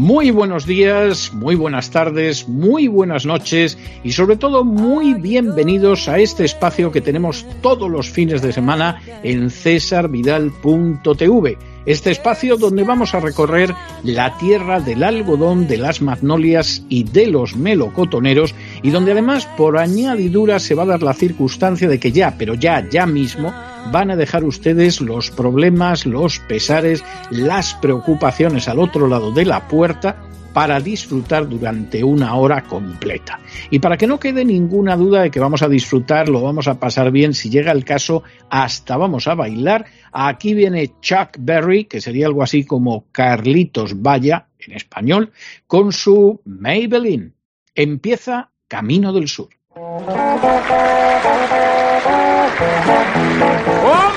Muy 0.00 0.30
buenos 0.30 0.64
días, 0.64 1.34
muy 1.34 1.56
buenas 1.56 1.90
tardes, 1.90 2.48
muy 2.48 2.88
buenas 2.88 3.26
noches 3.26 3.76
y 4.02 4.12
sobre 4.12 4.36
todo 4.36 4.64
muy 4.64 5.12
bienvenidos 5.12 6.08
a 6.08 6.18
este 6.18 6.46
espacio 6.46 6.90
que 6.90 7.02
tenemos 7.02 7.44
todos 7.60 7.90
los 7.90 8.08
fines 8.08 8.40
de 8.40 8.54
semana 8.54 9.02
en 9.22 9.50
cesarvidal.tv. 9.50 11.58
Este 11.84 12.12
espacio 12.12 12.56
donde 12.56 12.82
vamos 12.82 13.14
a 13.14 13.20
recorrer 13.20 13.74
la 14.02 14.38
tierra 14.38 14.80
del 14.80 15.02
algodón, 15.02 15.68
de 15.68 15.76
las 15.76 16.00
magnolias 16.00 16.82
y 16.88 17.04
de 17.04 17.26
los 17.26 17.54
melocotoneros 17.54 18.54
y 18.82 18.88
donde 18.88 19.12
además 19.12 19.46
por 19.58 19.76
añadidura 19.76 20.60
se 20.60 20.74
va 20.74 20.84
a 20.84 20.86
dar 20.86 21.02
la 21.02 21.12
circunstancia 21.12 21.90
de 21.90 22.00
que 22.00 22.10
ya, 22.10 22.36
pero 22.38 22.54
ya, 22.54 22.88
ya 22.88 23.04
mismo, 23.04 23.52
van 23.90 24.10
a 24.10 24.16
dejar 24.16 24.44
ustedes 24.44 25.00
los 25.00 25.30
problemas, 25.30 26.06
los 26.06 26.38
pesares, 26.40 27.04
las 27.30 27.74
preocupaciones 27.74 28.68
al 28.68 28.78
otro 28.78 29.08
lado 29.08 29.32
de 29.32 29.44
la 29.44 29.66
puerta 29.68 30.16
para 30.52 30.80
disfrutar 30.80 31.48
durante 31.48 32.02
una 32.02 32.34
hora 32.34 32.62
completa. 32.62 33.40
Y 33.70 33.78
para 33.78 33.96
que 33.96 34.06
no 34.06 34.18
quede 34.18 34.44
ninguna 34.44 34.96
duda 34.96 35.22
de 35.22 35.30
que 35.30 35.40
vamos 35.40 35.62
a 35.62 35.68
disfrutar, 35.68 36.28
lo 36.28 36.42
vamos 36.42 36.68
a 36.68 36.78
pasar 36.78 37.10
bien, 37.10 37.34
si 37.34 37.50
llega 37.50 37.72
el 37.72 37.84
caso, 37.84 38.22
hasta 38.48 38.96
vamos 38.96 39.28
a 39.28 39.34
bailar, 39.34 39.86
aquí 40.12 40.54
viene 40.54 40.94
Chuck 41.00 41.36
Berry, 41.38 41.84
que 41.84 42.00
sería 42.00 42.26
algo 42.26 42.42
así 42.42 42.64
como 42.64 43.06
Carlitos 43.12 44.02
Vaya 44.02 44.48
en 44.58 44.74
español, 44.74 45.32
con 45.66 45.92
su 45.92 46.40
Maybelline. 46.44 47.34
Empieza 47.74 48.50
Camino 48.68 49.12
del 49.12 49.28
Sur. 49.28 49.59
Oh, 49.82 49.86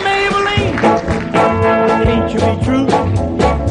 Maybelline, 0.04 0.76
can't 2.04 2.34
you 2.34 2.40
be 2.40 2.66
true? 2.66 2.88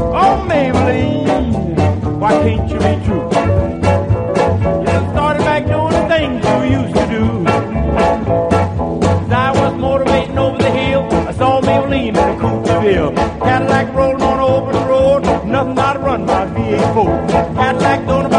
Oh, 0.01 0.43
Maybelline, 0.49 2.19
why 2.19 2.31
can't 2.31 2.71
you 2.71 2.79
be 2.79 3.05
true? 3.05 3.25
You 4.81 4.99
started 5.12 5.45
back 5.45 5.67
doing 5.67 5.93
the 5.93 6.07
things 6.09 6.43
you 6.47 6.57
used 6.81 6.95
to 6.95 7.05
do. 7.11 7.25
As 9.06 9.31
I 9.31 9.51
was 9.55 9.75
motivating 9.79 10.39
over 10.39 10.56
the 10.56 10.71
hill, 10.71 11.06
I 11.12 11.33
saw 11.33 11.61
Maybelline 11.61 12.09
in 12.09 12.17
a 12.17 12.39
coupe. 12.41 12.65
Cadillac 13.43 13.95
rolling 13.95 14.23
on 14.23 14.41
over 14.41 14.73
the 14.73 14.84
road, 14.87 15.25
nothing 15.45 15.79
out 15.79 15.97
of 15.97 16.03
run 16.03 16.25
by 16.25 16.47
V8 16.47 17.55
Cadillac 17.55 18.06
doing 18.06 18.31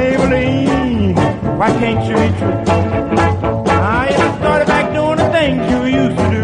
Maybelline, 0.00 1.14
why 1.58 1.68
can't 1.72 2.02
you 2.08 2.14
be 2.16 2.28
true? 2.38 2.56
You 4.10 4.28
started 4.40 4.66
back 4.66 4.94
doing 4.94 5.18
the 5.18 5.28
things 5.30 5.60
you 5.70 5.80
used 6.00 6.16
to 6.16 6.26
do. 6.36 6.42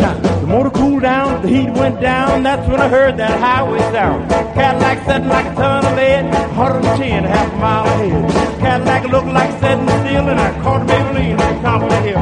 Now, 0.00 0.14
the 0.40 0.46
motor 0.46 0.70
cooled 0.70 1.02
down, 1.02 1.42
the 1.42 1.48
heat 1.48 1.70
went 1.72 2.00
down, 2.00 2.42
that's 2.44 2.66
when 2.66 2.80
I 2.80 2.88
heard 2.88 3.18
that 3.18 3.38
highway 3.38 3.80
sound. 3.92 4.30
Cadillac 4.54 5.04
sitting 5.04 5.28
like 5.28 5.46
a 5.52 5.54
ton 5.54 5.84
of 5.84 5.96
lead, 5.96 6.24
110 6.56 7.24
half 7.24 7.24
a 7.24 7.28
half 7.28 7.60
mile 7.60 7.86
ahead. 7.86 8.58
Cadillac 8.58 9.04
looked 9.12 9.28
like 9.28 9.50
setting 9.60 9.86
still, 9.86 10.28
and 10.30 10.40
I 10.40 10.50
caught 10.62 10.86
Maybelline 10.88 11.36
the 11.36 11.60
top 11.60 11.82
of 11.82 11.90
the 11.90 12.00
hill. 12.00 12.20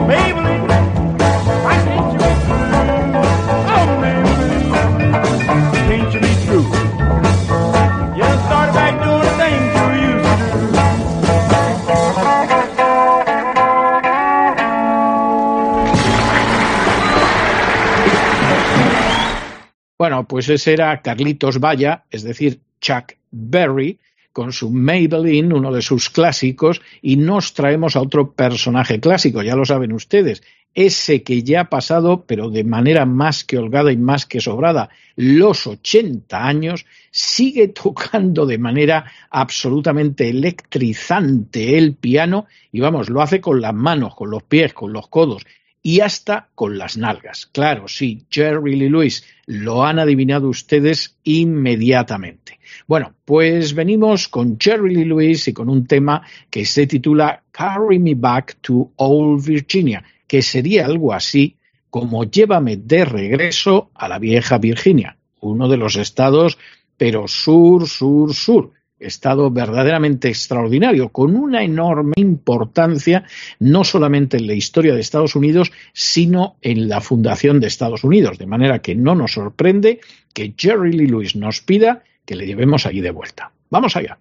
Pues 20.36 20.50
ese 20.50 20.74
era 20.74 21.00
Carlitos 21.00 21.60
Vaya, 21.60 22.04
es 22.10 22.22
decir, 22.22 22.60
Chuck 22.78 23.14
Berry, 23.30 23.98
con 24.34 24.52
su 24.52 24.70
Maybelline, 24.70 25.50
uno 25.50 25.72
de 25.72 25.80
sus 25.80 26.10
clásicos, 26.10 26.82
y 27.00 27.16
nos 27.16 27.54
traemos 27.54 27.96
a 27.96 28.02
otro 28.02 28.32
personaje 28.32 29.00
clásico, 29.00 29.42
ya 29.42 29.56
lo 29.56 29.64
saben 29.64 29.92
ustedes, 29.94 30.42
ese 30.74 31.22
que 31.22 31.42
ya 31.42 31.62
ha 31.62 31.70
pasado, 31.70 32.26
pero 32.26 32.50
de 32.50 32.64
manera 32.64 33.06
más 33.06 33.44
que 33.44 33.56
holgada 33.56 33.90
y 33.92 33.96
más 33.96 34.26
que 34.26 34.42
sobrada, 34.42 34.90
los 35.14 35.66
80 35.66 36.46
años, 36.46 36.84
sigue 37.10 37.68
tocando 37.82 38.44
de 38.44 38.58
manera 38.58 39.10
absolutamente 39.30 40.28
electrizante 40.28 41.78
el 41.78 41.94
piano 41.94 42.44
y 42.72 42.80
vamos, 42.80 43.08
lo 43.08 43.22
hace 43.22 43.40
con 43.40 43.62
las 43.62 43.72
manos, 43.72 44.14
con 44.14 44.28
los 44.28 44.42
pies, 44.42 44.74
con 44.74 44.92
los 44.92 45.08
codos 45.08 45.46
y 45.86 46.00
hasta 46.00 46.48
con 46.56 46.78
las 46.78 46.96
nalgas. 46.96 47.46
Claro, 47.46 47.86
sí, 47.86 48.26
Jerry 48.28 48.74
Lee 48.74 48.88
Lewis, 48.88 49.24
lo 49.46 49.84
han 49.84 50.00
adivinado 50.00 50.48
ustedes 50.48 51.16
inmediatamente. 51.22 52.58
Bueno, 52.88 53.14
pues 53.24 53.72
venimos 53.72 54.26
con 54.26 54.58
Jerry 54.58 54.96
Lee 54.96 55.04
Lewis 55.04 55.46
y 55.46 55.52
con 55.52 55.68
un 55.68 55.86
tema 55.86 56.26
que 56.50 56.64
se 56.64 56.88
titula 56.88 57.44
Carry 57.52 58.00
Me 58.00 58.16
Back 58.16 58.56
to 58.62 58.94
Old 58.96 59.46
Virginia, 59.46 60.02
que 60.26 60.42
sería 60.42 60.86
algo 60.86 61.12
así 61.12 61.54
como 61.88 62.24
Llévame 62.24 62.78
de 62.78 63.04
regreso 63.04 63.92
a 63.94 64.08
la 64.08 64.18
vieja 64.18 64.58
Virginia, 64.58 65.16
uno 65.38 65.68
de 65.68 65.76
los 65.76 65.94
estados, 65.94 66.58
pero 66.96 67.28
sur, 67.28 67.86
sur, 67.88 68.34
sur, 68.34 68.72
estado 68.98 69.50
verdaderamente 69.50 70.28
extraordinario, 70.28 71.10
con 71.10 71.36
una 71.36 71.62
enorme 71.62 72.14
importancia 72.16 73.24
no 73.58 73.84
solamente 73.84 74.36
en 74.36 74.46
la 74.46 74.54
historia 74.54 74.94
de 74.94 75.00
Estados 75.00 75.36
Unidos, 75.36 75.72
sino 75.92 76.56
en 76.62 76.88
la 76.88 77.00
fundación 77.00 77.60
de 77.60 77.66
Estados 77.66 78.04
Unidos. 78.04 78.38
De 78.38 78.46
manera 78.46 78.80
que 78.80 78.94
no 78.94 79.14
nos 79.14 79.32
sorprende 79.32 80.00
que 80.32 80.54
Jerry 80.56 80.92
Lee 80.92 81.06
Lewis 81.06 81.36
nos 81.36 81.60
pida 81.60 82.02
que 82.24 82.36
le 82.36 82.46
llevemos 82.46 82.86
allí 82.86 83.00
de 83.00 83.10
vuelta. 83.10 83.52
Vamos 83.70 83.96
allá. 83.96 84.18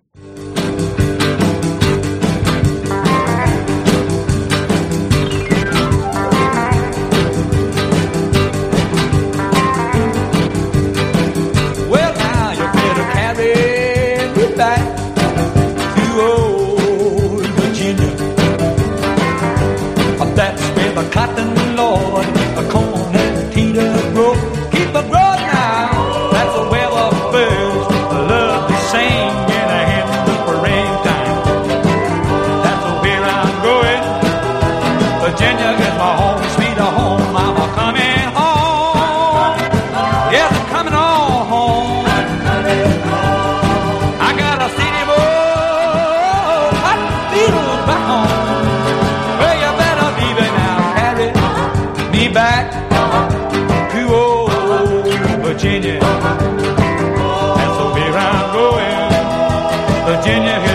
The 20.96 21.10
cotton, 21.10 21.76
Lord, 21.76 22.26
the 22.56 22.66
corn 22.72 23.16
and 23.16 23.54
Peter 23.54 23.92
grow. 24.14 24.34
Keep 24.72 24.96
a 24.96 25.04
growing 25.12 25.46
now. 25.52 26.32
That's 26.32 26.56
where 26.72 26.90
the 26.90 27.10
birds 27.34 27.88
love 28.32 28.70
to 28.70 28.78
sing 28.92 29.32
in 29.60 29.68
a 29.80 29.82
hymn 29.92 30.10
for 30.46 30.56
springtime. 30.56 31.38
That's 32.64 32.86
where 33.04 33.26
I'm 33.38 33.52
going. 33.68 34.04
Virginia 35.24 35.85
Virginia 60.26 60.75